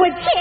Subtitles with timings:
[0.00, 0.39] would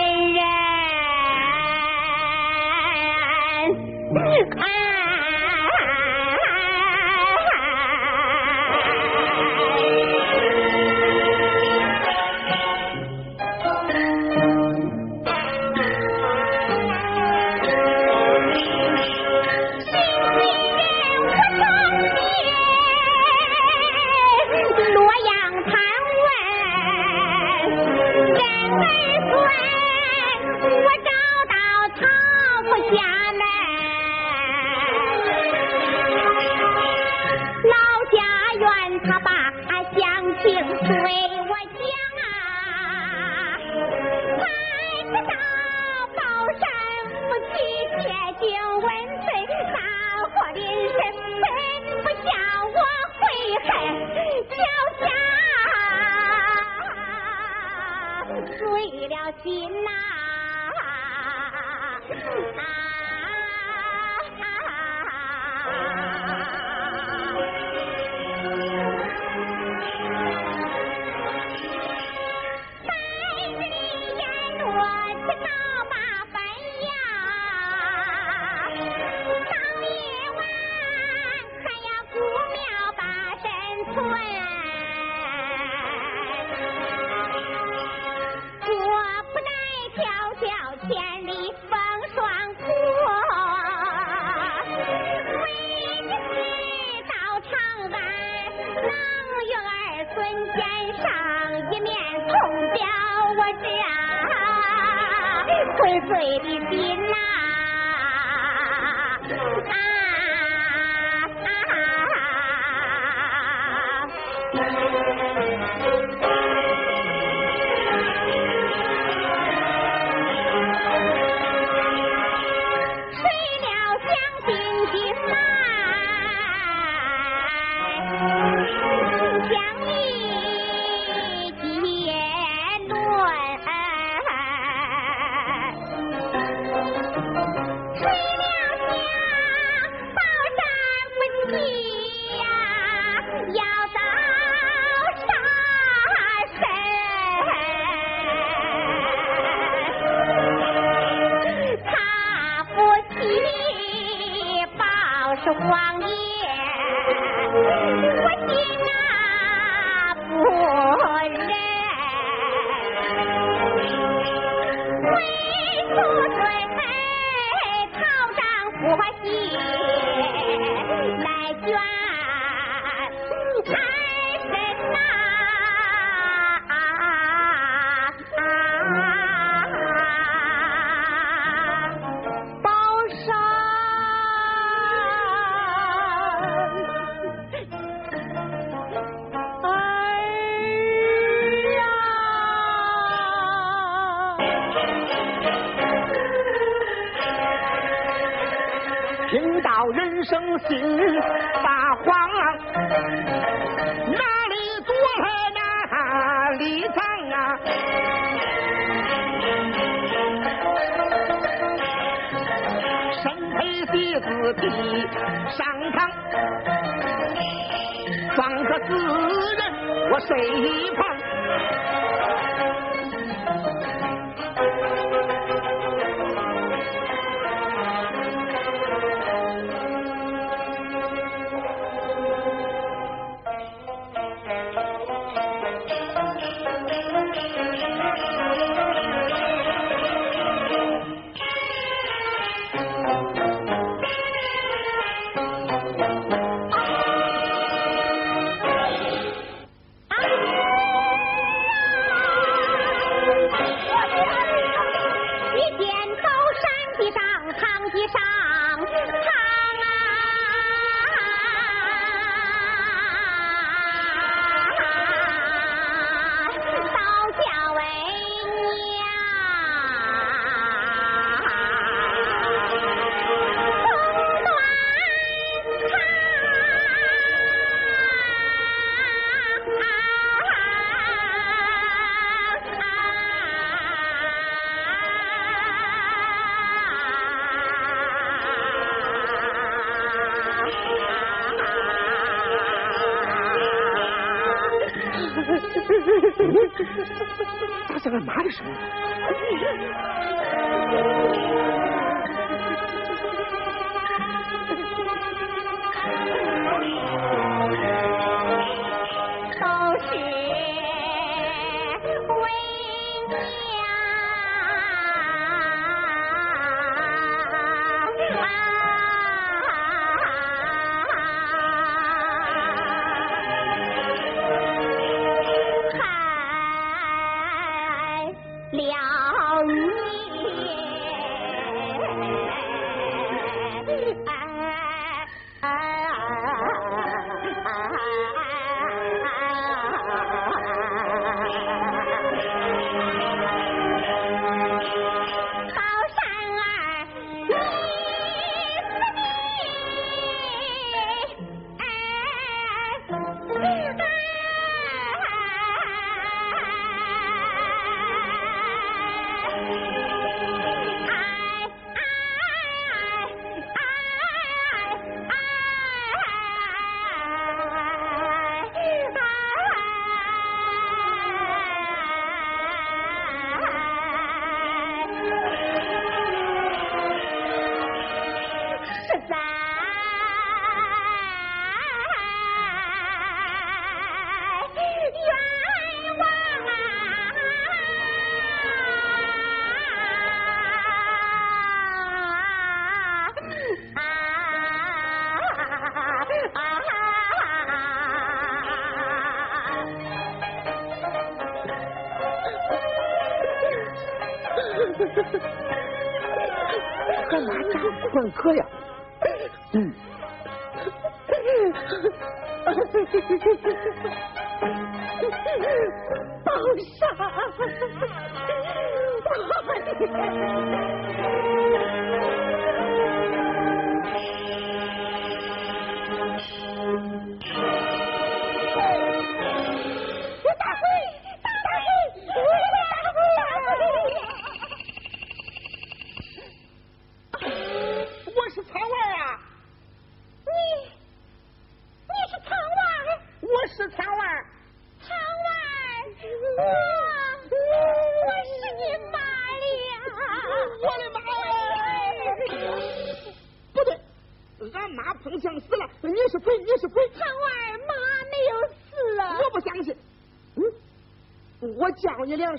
[220.46, 221.09] 一旁。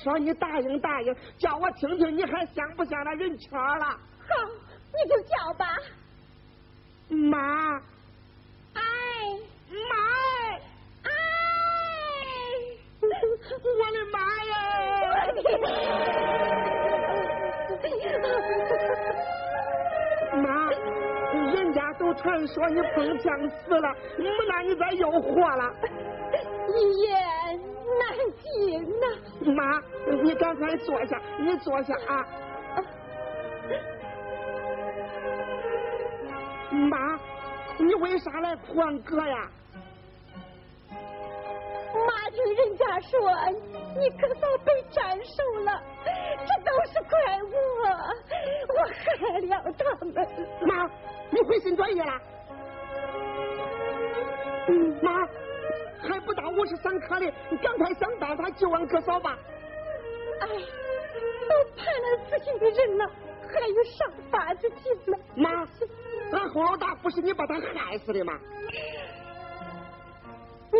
[0.02, 3.96] 说，你答应答应，叫我听听，你还像不像那人圈了？
[38.50, 39.48] 为啥来换歌呀？
[41.92, 43.20] 妈听人家说
[43.96, 47.50] 你可早被斩首了，这都是怪我，
[48.74, 50.14] 我害了他们。
[50.66, 50.90] 妈，
[51.30, 52.20] 你回心转意了？
[54.68, 55.28] 嗯妈。
[56.02, 59.38] 还不到五十三颗哩，你赶快想办法救俺哥嫂吧！
[60.40, 63.06] 哎，都判了死刑的人了，
[63.46, 65.18] 还有啥法子救呢？
[65.36, 65.68] 妈，
[66.32, 68.32] 俺侯老大不是你把他害死的吗？
[70.72, 70.78] 你，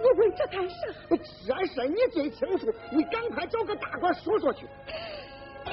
[0.00, 0.76] 你问这干啥？
[1.08, 4.66] 这事你最清楚，你赶快找个大官说说去。
[4.66, 5.70] 啊！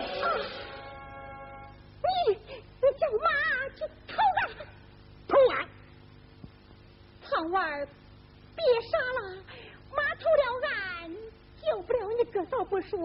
[2.27, 3.29] 你，你叫妈
[3.75, 4.49] 去投案。
[5.27, 5.67] 投案。
[7.23, 7.87] 胖娃儿，
[8.55, 9.19] 别傻了，
[9.91, 11.11] 妈投了案，
[11.69, 12.97] 救不了你哥嫂不说，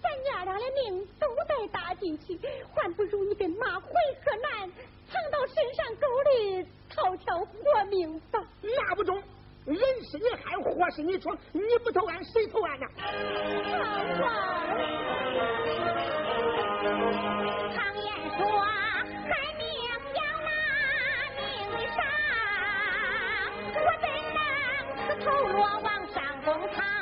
[0.00, 2.38] 咱娘俩的命都得搭进去，
[2.72, 3.90] 还不如你跟妈回
[4.24, 4.70] 河南，
[5.10, 6.64] 藏到深山沟里，
[6.94, 8.40] 讨条活命吧。
[8.62, 9.20] 那不中，
[9.64, 12.86] 人是你害，祸是你闯，你不投案，谁投案呢？
[17.74, 18.62] 常言说。
[25.24, 27.01] 头落往上公堂，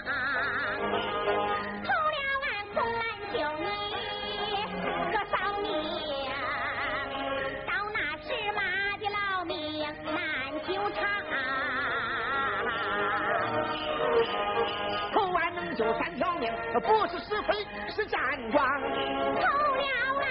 [15.91, 16.49] 救三条命，
[16.81, 18.21] 不是是非是战
[18.53, 18.65] 状。
[18.81, 19.43] 偷
[19.75, 19.83] 了
[20.23, 20.31] 案，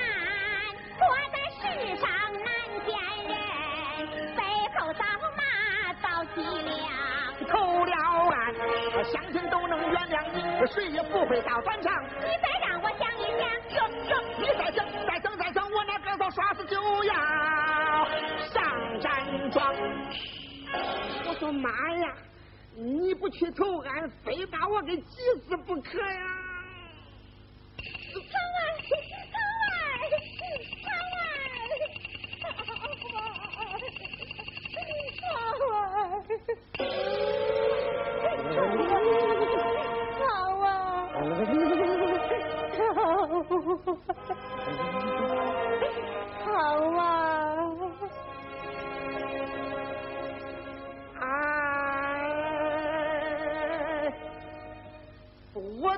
[0.97, 1.61] 活在世
[1.97, 2.47] 上难
[2.85, 2.95] 见
[3.27, 4.41] 人，背
[4.77, 5.03] 后遭
[5.35, 5.39] 骂
[6.01, 6.79] 遭凄凉。
[7.49, 7.93] 偷了
[8.29, 8.55] 案，
[9.03, 11.91] 乡亲都能原谅你，谁也不会到断肠。
[12.19, 17.13] 你再让我想一想，想想，你再想，再想，再想，我那个嫂耍死就要
[18.53, 18.63] 上
[19.01, 19.75] 战场。
[21.27, 22.13] 我说妈呀！
[22.81, 25.17] 你不去投案，非把我给急
[25.47, 26.35] 死不可呀！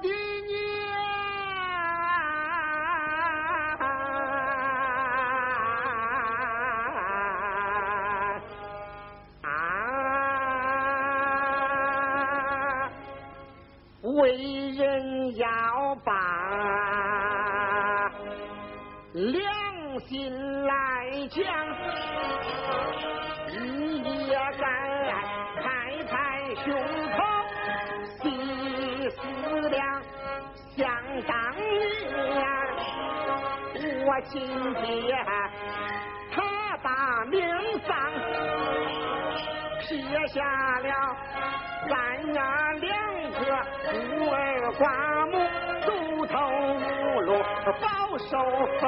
[0.01, 0.51] 的娘
[9.43, 9.47] 啊！
[14.03, 14.35] 为
[14.71, 15.47] 人要
[16.03, 16.11] 把
[19.13, 20.71] 良心来
[21.29, 21.60] 讲，
[34.21, 34.39] 我亲
[34.73, 35.17] 爹
[36.31, 37.41] 他把命
[37.87, 37.89] 丧，
[39.79, 40.43] 撇下
[40.79, 40.87] 了
[41.89, 41.95] 咱
[42.35, 42.39] 呀
[42.73, 42.91] 两
[43.31, 43.39] 个
[43.89, 44.35] 孤儿
[44.77, 44.85] 寡
[45.31, 45.33] 母，
[45.87, 45.89] 走
[46.27, 46.33] 投
[46.77, 47.29] 无路，
[47.81, 47.83] 饱
[48.19, 48.37] 受
[48.77, 48.81] 烽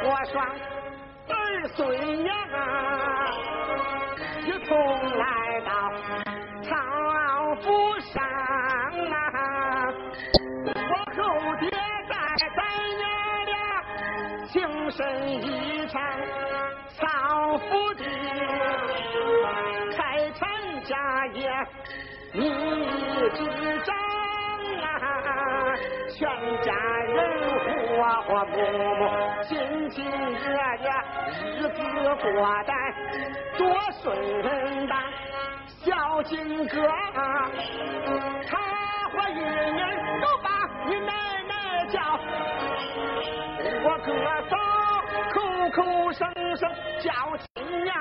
[0.00, 0.02] 火
[0.32, 0.34] 霜，
[1.28, 1.32] 儿
[1.74, 2.32] 孙呀
[4.46, 4.70] 一同
[5.18, 5.70] 来到
[6.62, 6.70] 朝
[7.60, 8.41] 府上。
[14.94, 15.00] 生
[15.40, 16.02] 一场，
[17.00, 17.06] 造
[17.56, 18.04] 福的
[19.92, 20.40] 财产
[20.84, 21.48] 家业
[22.34, 22.40] 你
[23.30, 23.40] 执
[23.84, 23.96] 掌
[24.82, 24.84] 啊，
[26.10, 26.20] 全
[26.62, 26.70] 家
[27.06, 27.16] 人
[27.96, 28.52] 和和睦
[28.98, 29.00] 睦，
[29.44, 29.50] 亲
[29.88, 30.46] 亲热
[30.82, 30.86] 热，
[31.56, 31.78] 日子
[32.20, 32.28] 过
[32.64, 32.70] 得
[33.56, 33.60] 多
[34.02, 34.04] 顺
[34.88, 34.92] 当。
[35.84, 36.76] 小金哥，
[38.46, 38.52] 他
[39.08, 39.80] 和一人
[40.20, 40.46] 都把
[40.86, 41.10] 你奶
[41.48, 41.50] 奶
[41.90, 41.96] 叫。
[43.84, 44.08] 我哥
[44.48, 44.52] 嫂
[45.72, 46.68] 口声声
[47.00, 47.10] 叫
[47.54, 47.96] 亲娘，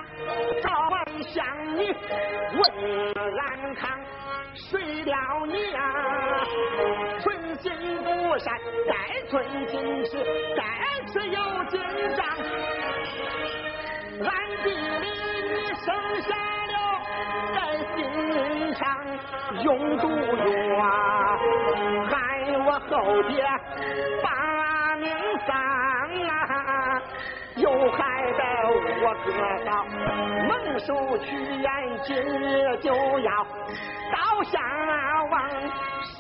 [0.61, 1.45] 早晚向
[1.77, 1.87] 你
[2.53, 2.61] 问
[3.39, 3.89] 安康。
[4.53, 5.15] 谁料
[5.47, 5.79] 你啊，
[7.21, 7.71] 存心
[8.03, 8.53] 不善，
[8.85, 9.31] 该存
[9.67, 10.17] 金石，
[10.57, 10.61] 该
[11.07, 11.79] 吃有金
[12.17, 12.19] 账。
[14.19, 14.29] 暗
[14.63, 15.07] 地里
[15.47, 16.35] 你生下
[16.67, 16.75] 了
[17.55, 17.57] 在
[17.95, 18.81] 心肠，
[19.63, 20.83] 用毒药
[22.09, 22.13] 害
[22.65, 23.41] 我后爹
[24.21, 24.50] 把。
[27.89, 27.97] 害
[28.33, 28.41] 得
[29.03, 29.29] 我哥
[29.65, 29.69] 嫂
[30.47, 31.25] 蒙受屈
[31.61, 31.65] 冤，
[32.03, 33.29] 今日就要
[34.11, 34.59] 刀下
[35.31, 35.33] 亡，
[36.03, 36.19] 是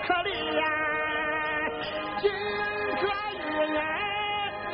[0.00, 0.28] 可怜。
[2.18, 2.30] 今
[3.00, 3.02] 可
[3.32, 3.36] 一
[3.72, 3.76] 言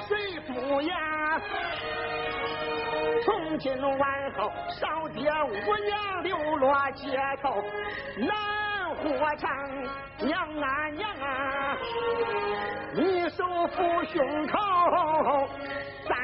[0.01, 0.09] 谁
[0.47, 0.93] 不言？
[3.25, 4.01] 从今往
[4.37, 4.39] 后，
[4.71, 7.63] 少爹无娘流落街头，
[8.17, 8.31] 难
[8.95, 9.51] 活长。
[10.21, 11.77] 娘啊娘啊！
[12.95, 14.59] 你手扶胸口，
[16.09, 16.15] 再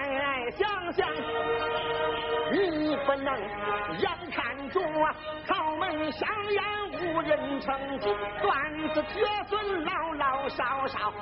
[0.50, 1.08] 想想，
[2.50, 3.38] 你不能
[3.98, 4.80] 眼看着
[5.46, 6.64] 草门香烟
[7.14, 11.12] 无人承继，断子绝孙老老少少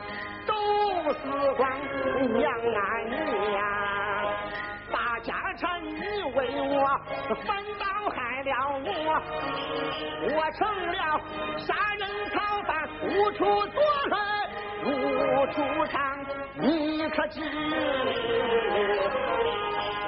[0.47, 1.19] 都死
[1.59, 1.71] 光，
[2.33, 4.22] 娘啊娘！
[4.93, 6.87] 把家产你为我
[7.45, 8.51] 反倒害了
[8.85, 8.87] 我，
[10.37, 10.99] 我成了
[11.59, 12.71] 杀人逃犯，
[13.03, 14.17] 无处躲来。
[14.85, 14.87] 无
[15.53, 15.57] 处
[15.87, 15.97] 藏，
[16.57, 17.41] 你可知？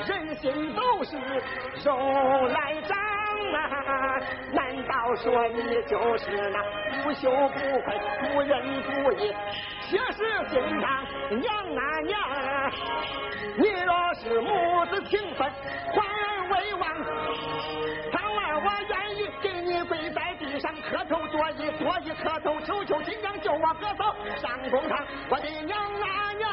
[0.06, 1.16] 人心都是
[1.84, 2.96] 肉来长
[3.54, 4.20] 啊！
[4.52, 6.62] 难道说你就是那
[7.02, 9.32] 不羞不愧、不仁不义、
[9.82, 10.18] 铁石
[10.48, 10.84] 心肠
[11.40, 12.12] 娘啊娘？
[13.56, 15.50] 你若是母子情分，
[15.92, 15.96] 还
[16.50, 16.82] 为王？
[18.10, 26.50] 倘儿我愿意给你跪在地上磕头作揖，作揖磕头，求求金娘救我哥嫂上公堂，我的娘啊娘！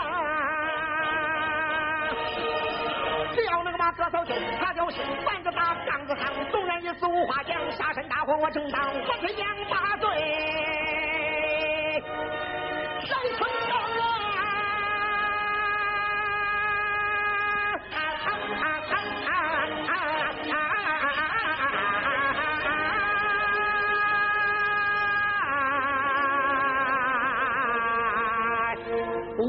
[3.33, 9.91] 只要那个马哥嫂走，他就是半个大杠子上，纵然一死无话讲，杀神大火我正当，我却杨八啊。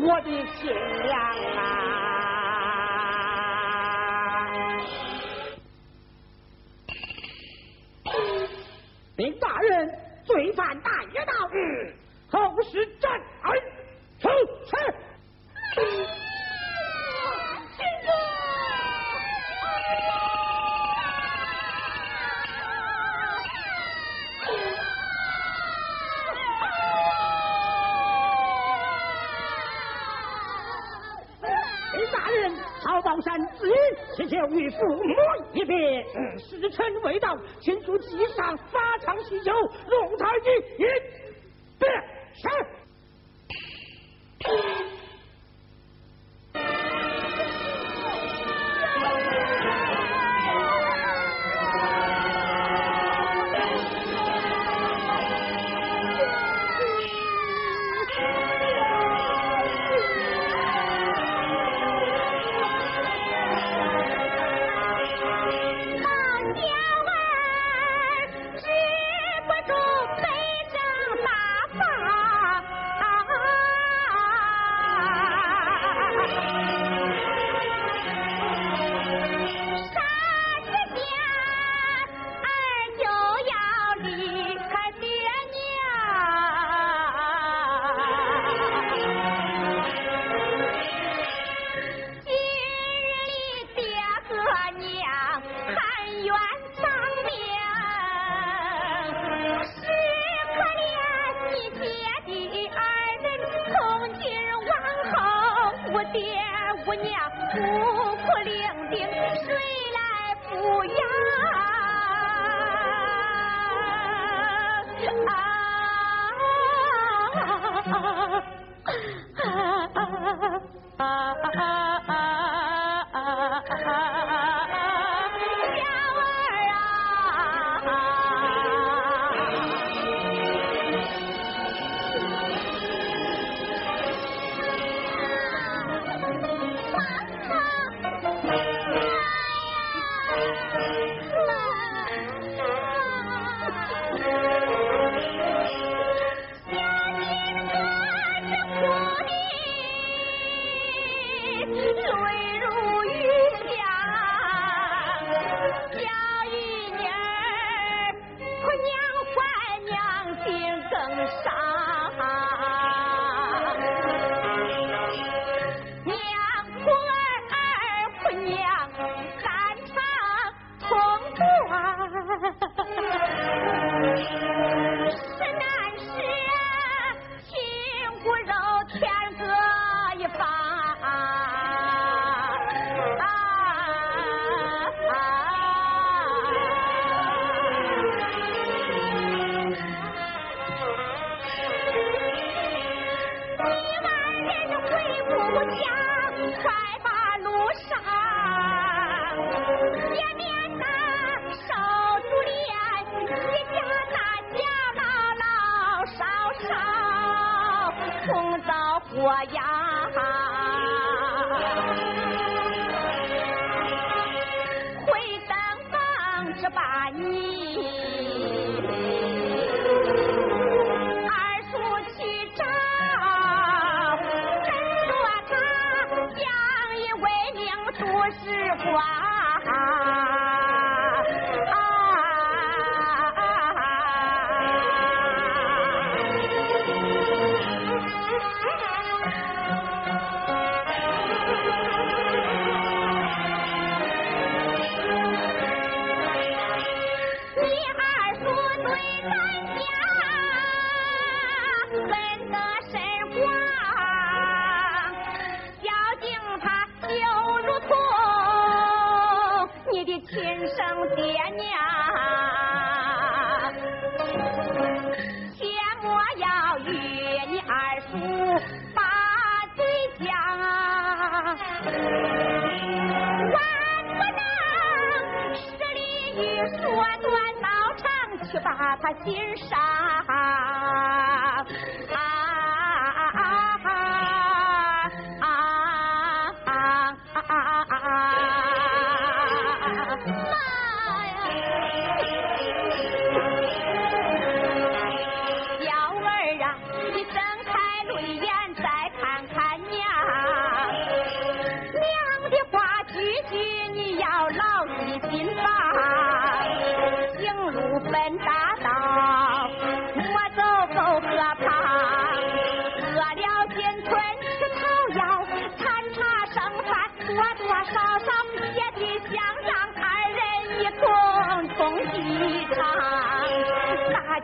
[0.04, 0.72] 我的亲
[1.04, 1.51] 娘啊！
[12.73, 13.21] 后事斩
[14.19, 14.29] 出
[14.64, 14.71] 去。
[33.04, 33.75] 高山子女，
[34.17, 35.02] 祈求与父母
[35.52, 35.75] 一别。
[36.39, 40.89] 时辰未到，请住机上法场喜酒，龙台一别
[42.43, 42.81] Sheriff!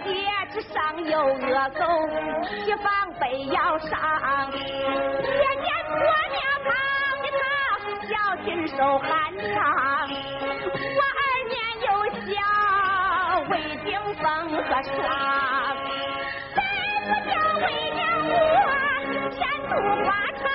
[0.05, 0.09] 街
[0.53, 1.81] 之上有恶狗，
[2.47, 2.87] 提防
[3.21, 3.91] 备要上。
[4.51, 5.97] 爹娘婆
[6.31, 6.67] 娘旁
[7.23, 7.41] 的他，
[8.07, 8.13] 小
[8.45, 9.47] 心受寒枪。
[10.97, 11.87] 我二年幼
[12.27, 12.37] 小，
[13.51, 13.53] 未
[13.85, 14.97] 经风和霜，
[16.55, 16.59] 再
[17.05, 18.33] 不叫为娘我
[19.31, 19.37] 前
[19.69, 19.71] 途
[20.05, 20.07] 花
[20.39, 20.47] 长。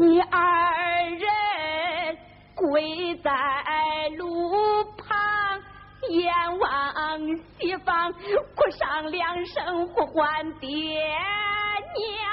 [0.00, 0.36] 你二
[1.10, 2.16] 人
[2.54, 3.30] 跪在
[4.16, 5.60] 路旁，
[6.08, 7.20] 眼望
[7.58, 12.23] 西方，哭上两声呼唤爹娘。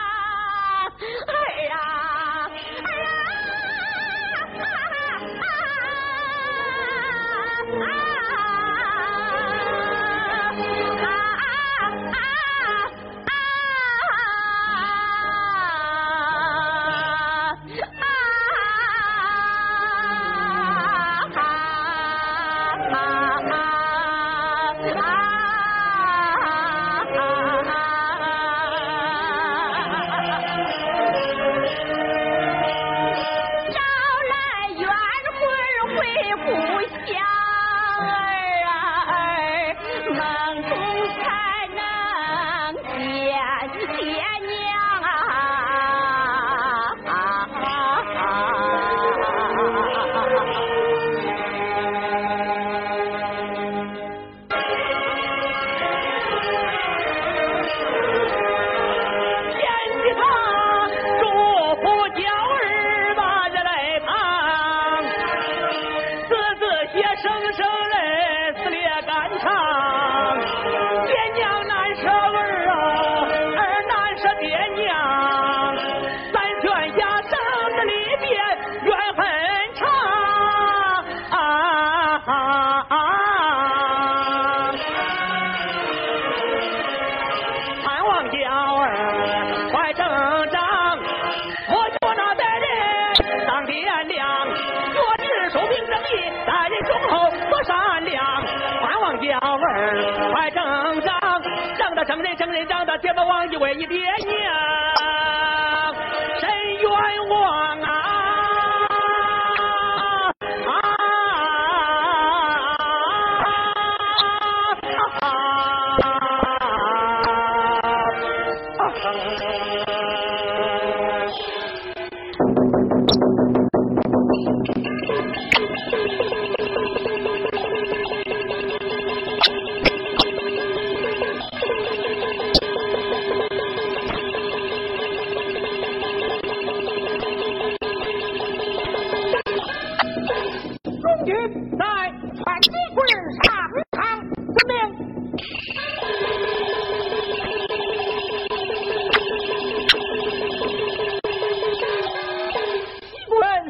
[102.92, 103.86] 生人长大，结不忘记为你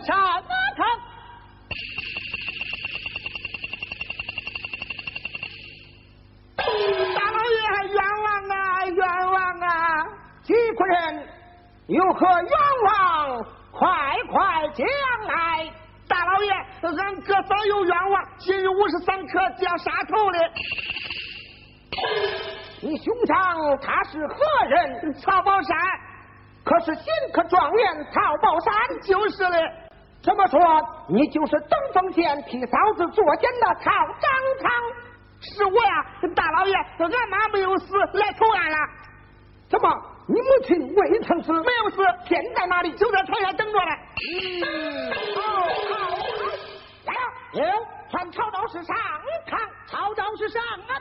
[0.01, 0.85] 下马场。
[7.15, 7.55] 大老爷
[7.91, 9.69] 冤枉啊，冤枉啊！
[10.43, 11.27] 几个人
[11.87, 12.51] 有何冤
[12.85, 13.45] 枉？
[13.71, 13.87] 快
[14.29, 14.85] 快讲
[15.27, 15.71] 来！
[16.07, 20.39] 大老爷，俺哥早有冤枉，今日我是三颗掉沙头的。
[22.81, 24.35] 你兄长他是何
[24.67, 25.13] 人？
[25.15, 25.77] 曹宝山，
[26.63, 29.80] 可是新科状元曹宝山就是了。
[30.23, 30.60] 怎么说？
[31.10, 34.31] 你就是登封县替嫂子作奸的曹张
[34.62, 34.71] 昌？
[35.41, 36.05] 是我呀，
[36.36, 38.77] 大老爷，俺妈没有死，来投案了。
[39.67, 39.89] 怎么？
[40.27, 41.51] 你母亲未曾死？
[41.51, 42.91] 没有死，现在哪里？
[42.91, 43.91] 就在船上等着呢。
[44.29, 45.65] 嗯，好，好，
[47.05, 47.19] 来了！
[47.55, 47.62] 嗯，
[48.12, 48.95] 传曹长是上
[49.47, 50.93] 堂，曹长是上啊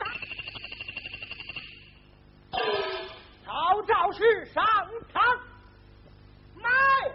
[3.45, 4.65] 曹长是上
[5.13, 5.23] 堂，
[6.63, 7.11] 来。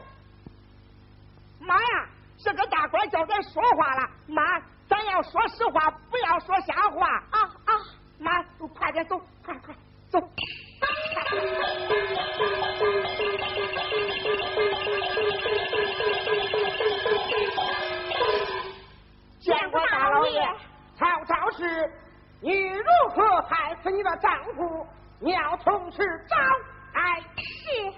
[1.67, 2.07] 妈呀，
[2.39, 4.43] 这个大官叫咱说话了，妈，
[4.89, 7.75] 咱要说实话，不要说瞎话啊啊！
[8.19, 9.75] 妈，快点走，快快
[10.09, 10.21] 走。
[19.41, 20.41] 见过大老爷，
[20.97, 21.93] 曹操是，
[22.41, 24.87] 你如何害死你的丈夫？
[25.19, 25.99] 你要从实
[26.29, 26.37] 招
[26.95, 27.21] 来。
[27.37, 27.93] 是，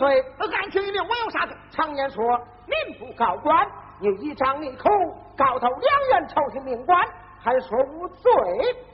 [0.00, 0.24] 罪？
[0.38, 1.54] 按情一命，我有啥罪？
[1.70, 2.24] 常言说，
[2.66, 3.68] 民不告官，
[4.00, 4.88] 你一张一口
[5.36, 6.98] 告到两员朝廷命官，
[7.44, 8.32] 还说无罪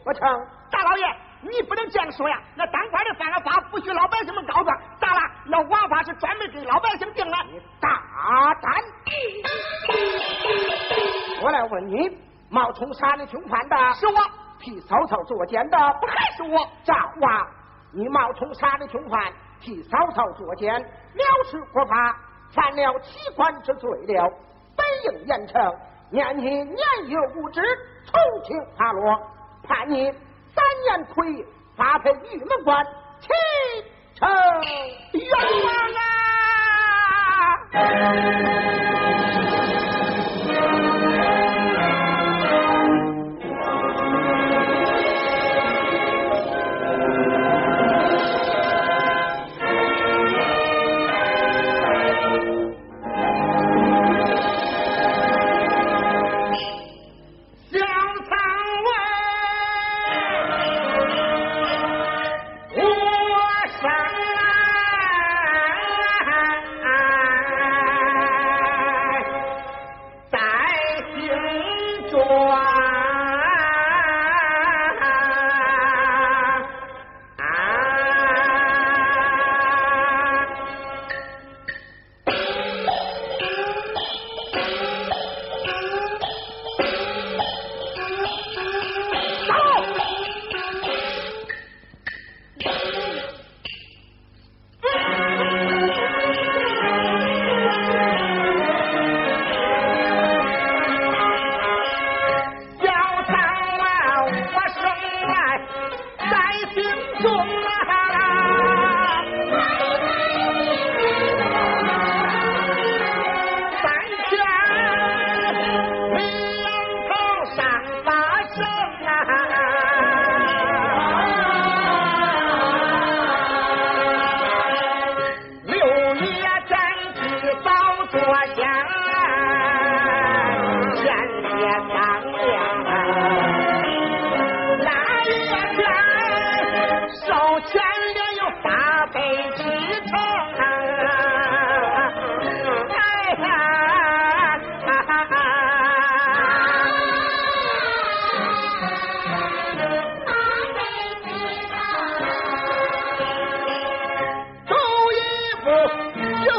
[0.04, 0.28] 不成？
[0.68, 1.06] 大老爷，
[1.42, 2.36] 你不能这样说呀！
[2.56, 4.76] 那当官的犯了法，不许老百姓们告状。
[4.98, 5.20] 咋了？
[5.46, 7.36] 那王法是专门给老百姓定的。
[7.52, 7.88] 你大
[8.60, 8.82] 胆！
[11.40, 12.18] 我来问你，
[12.50, 14.14] 冒充杀人凶犯的是我，
[14.58, 16.68] 替曹操作奸的不还是我？
[16.82, 17.46] 赵娃，
[17.92, 20.74] 你冒充杀人凶犯，替曹操作奸，
[21.14, 22.16] 藐视国法，
[22.52, 24.30] 犯了欺官之罪了，
[24.76, 25.74] 本应严惩。
[26.10, 27.60] 念你年幼无知，
[28.04, 28.14] 从
[28.44, 29.20] 轻发落，
[29.64, 30.12] 判你
[30.54, 31.44] 三年亏役，
[31.76, 32.86] 发配玉门关，
[33.20, 33.28] 启
[34.14, 34.28] 程
[35.12, 35.28] 冤
[35.64, 35.74] 枉
[37.72, 38.75] 啊！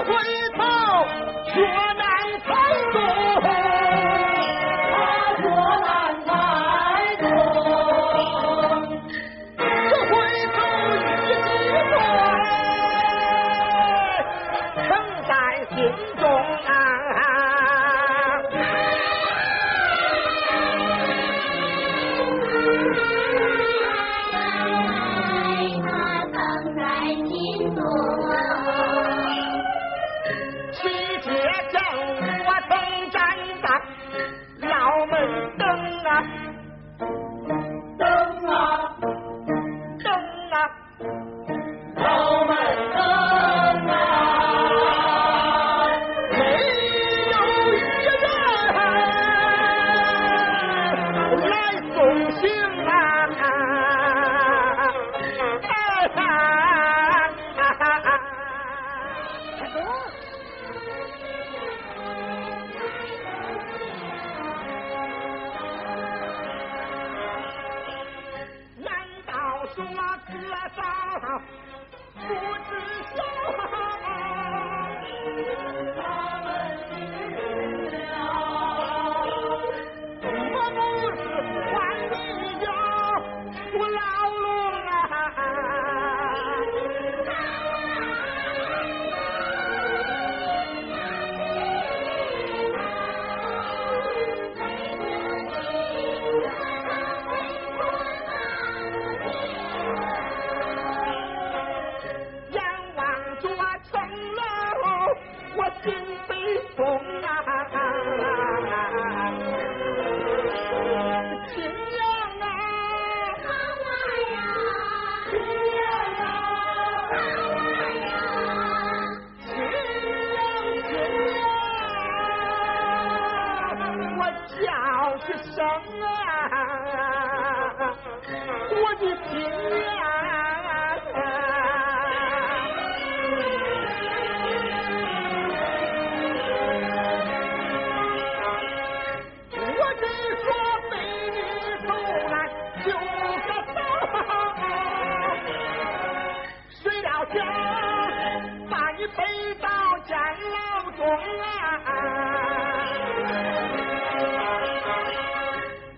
[0.08, 0.14] 回
[0.58, 0.64] 头
[1.54, 1.97] 转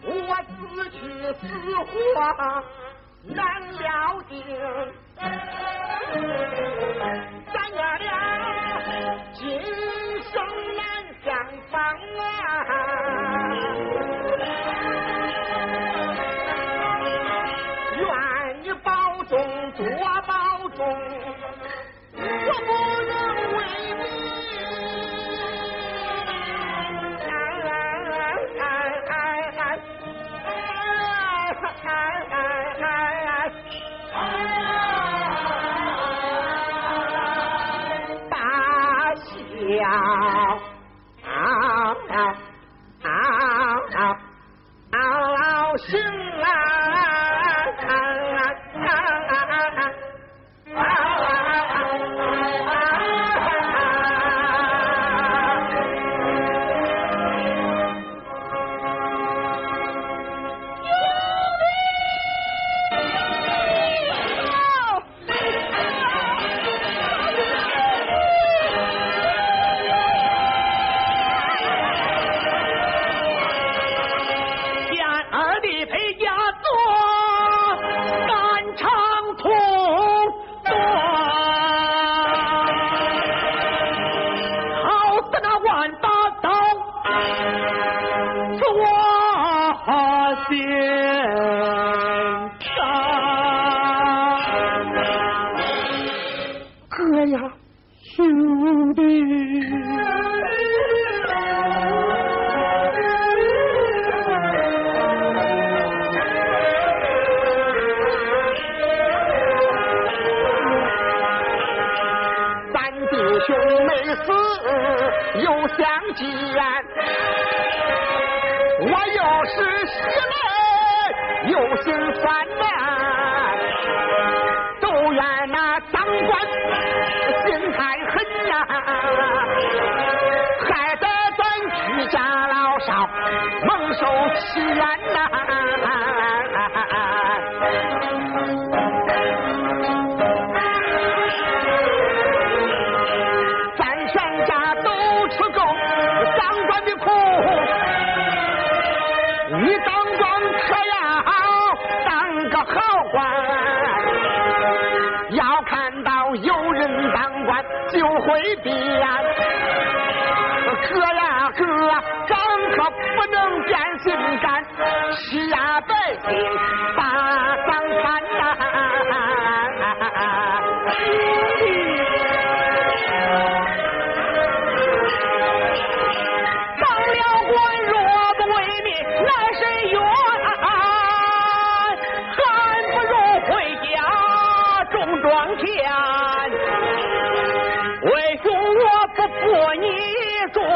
[0.05, 0.09] 我
[0.47, 0.49] 死
[0.91, 0.97] 去
[1.33, 1.41] 死
[1.75, 1.87] 活
[3.23, 3.37] 难
[3.73, 3.83] 了
[4.27, 4.35] 定，
[7.53, 8.07] 咱爷俩
[9.33, 9.39] 今
[10.23, 10.33] 生
[10.77, 10.79] 难
[11.23, 11.27] 相
[11.69, 11.73] 逢
[12.19, 12.21] 啊。
[17.97, 18.01] 愿
[18.63, 18.87] 你保
[19.25, 19.31] 重，
[19.73, 19.81] 多
[20.27, 20.31] 保
[20.75, 20.79] 重。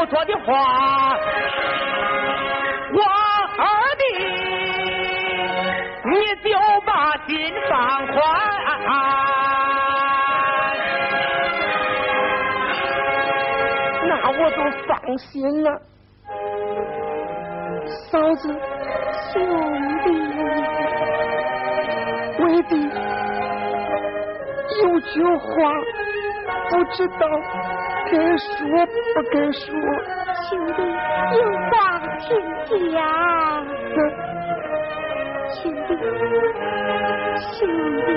[0.06, 0.52] 说的话，
[2.92, 3.00] 我
[3.58, 3.64] 二
[3.98, 4.02] 弟
[6.04, 6.48] 你就
[6.84, 6.92] 把
[7.26, 7.32] 心
[7.70, 7.72] 放
[8.06, 8.14] 宽，
[14.06, 15.32] 那我就放心
[15.62, 15.68] 了。
[18.10, 18.42] 嫂子，
[19.32, 19.34] 兄
[20.04, 20.06] 弟，
[22.42, 22.72] 为弟
[24.82, 25.44] 有句话
[26.70, 27.22] 不知道。
[28.10, 28.46] 该说
[29.14, 29.64] 不该说，
[30.48, 30.78] 兄弟
[31.36, 31.38] 有
[31.70, 31.72] 话
[32.20, 32.26] 请
[32.92, 32.96] 讲。
[35.54, 35.90] 兄弟，
[37.52, 37.58] 兄
[38.04, 38.08] 弟，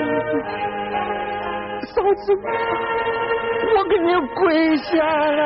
[1.86, 2.26] 嫂子，
[3.74, 5.40] 我给你跪下了。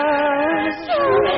[0.73, 0.85] 兄
[1.25, 1.29] 弟，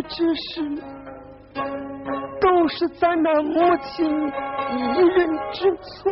[0.00, 0.62] 过去之事
[2.40, 6.10] 都是咱那母亲一人之错，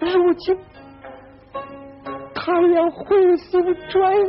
[0.00, 0.58] 如今
[2.34, 4.20] 他要回心转意，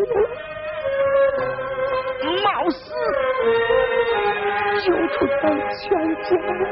[2.44, 2.94] 貌似
[4.86, 5.44] 救出咱
[5.80, 5.84] 全
[6.24, 6.64] 家了。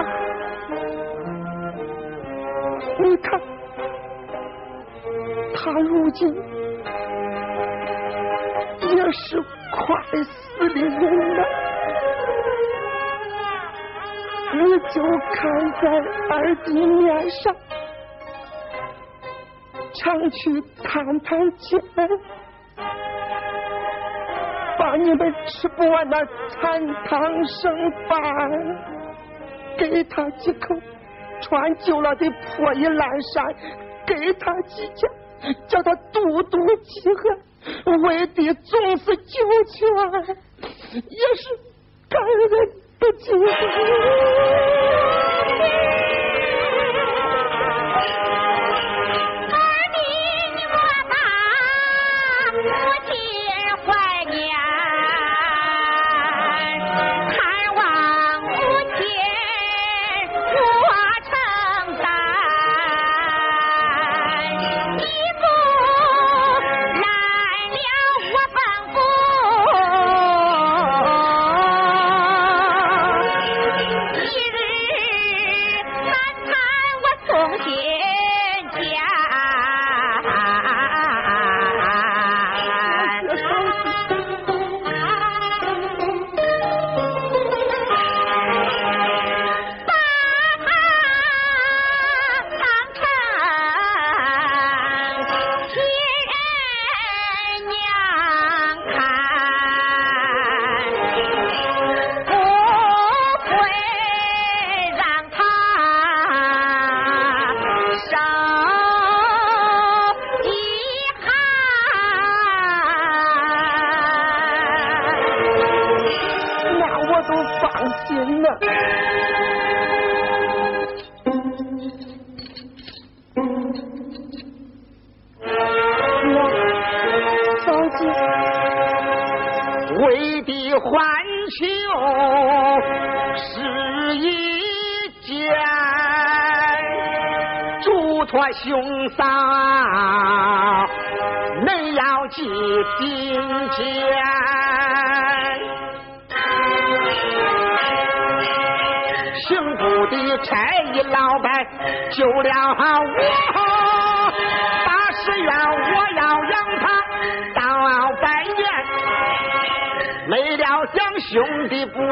[3.00, 3.42] 你看，
[5.56, 6.28] 他如今
[8.96, 9.44] 也是。
[9.86, 11.46] 快死的人了，
[14.54, 14.58] 你
[14.92, 14.96] 就
[15.34, 15.38] 看
[15.80, 15.84] 在
[16.32, 17.56] 二弟面上，
[19.94, 21.80] 常去探探亲，
[24.80, 26.18] 把你们吃不完的
[26.50, 28.18] 残汤剩饭
[29.78, 30.76] 给他几口，
[31.42, 33.46] 穿旧了的破衣烂衫
[34.08, 35.08] 给他几件，
[35.68, 37.38] 叫他肚肚饥饿。
[38.04, 39.24] 为的总是救
[39.74, 39.78] 全，
[41.10, 41.44] 也是
[42.10, 42.50] 感人
[43.00, 43.26] 的情。
[43.36, 44.85] 兄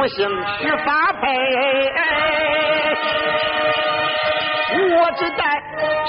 [0.04, 0.28] 兄弟不幸
[0.60, 1.24] 娶发配，
[4.96, 5.42] 我只得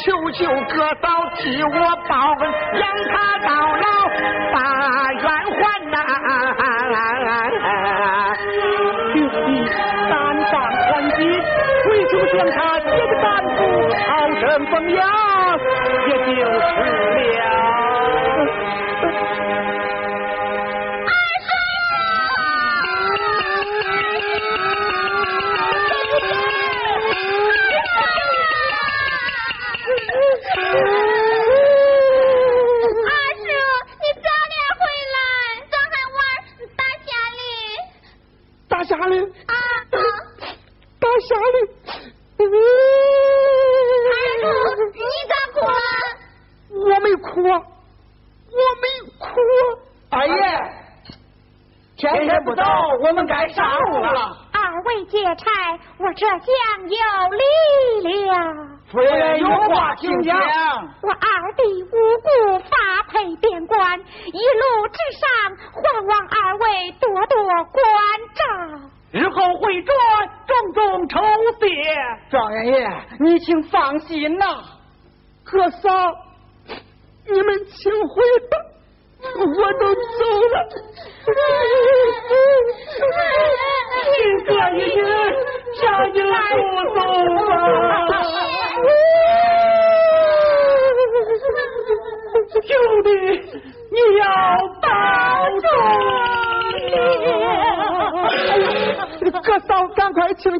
[0.03, 0.41] 求求
[0.75, 1.71] 哥嫂替我
[2.09, 2.43] 报恩，
[2.81, 3.13] 养他
[3.47, 3.87] 到老
[4.53, 4.57] 把
[5.13, 5.97] 冤还呐。
[9.13, 9.47] 兄弟
[10.09, 10.11] 三
[10.51, 10.85] 番还
[11.17, 11.19] 击，
[11.89, 13.25] 为求将他接个担
[13.57, 13.61] 负，
[14.09, 14.99] 好生奉养，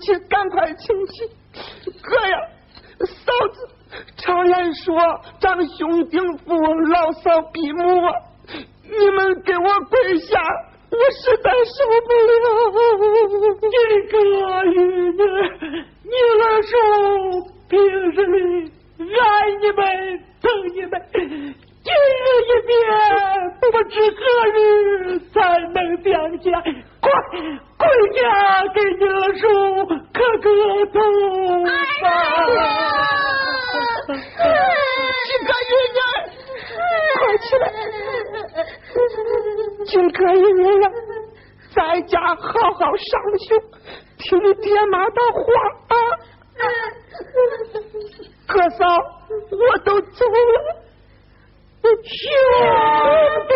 [0.05, 1.25] 请，赶快请起！
[2.03, 2.37] 哥呀，
[3.01, 3.57] 嫂子，
[4.17, 4.95] 常言说，
[5.41, 6.55] 长兄顶父，
[6.91, 7.83] 老嫂比母。
[8.85, 10.39] 你们给我跪下，
[10.91, 12.33] 我实在受不了。
[13.63, 13.77] 你
[14.11, 14.13] 哥
[14.67, 14.75] 与
[15.13, 15.23] 你，
[16.05, 16.71] 你二叔
[17.69, 18.71] 平日里
[19.19, 19.23] 爱
[19.61, 19.81] 你们，
[20.43, 20.45] 疼
[20.75, 21.89] 你们，今
[22.21, 22.73] 日一别，
[23.61, 24.21] 不知何
[24.53, 24.59] 日
[25.33, 25.35] 才
[25.73, 26.47] 能相见。
[27.05, 27.07] 快，
[27.77, 28.19] 跪下
[28.73, 29.43] 给你二叔
[30.13, 30.47] 磕个
[30.93, 30.97] 头。
[35.25, 35.99] 几个月年，
[37.19, 37.63] 快起来。
[39.85, 40.45] 今个月
[40.79, 40.85] 了，
[41.75, 42.43] 在家好
[42.73, 43.47] 好上学，
[44.19, 45.43] 听你爹妈的话
[45.89, 45.95] 啊！
[48.47, 48.81] 哥嫂，
[49.51, 50.57] 我都走了，
[51.83, 52.13] 兄
[53.49, 53.53] 弟。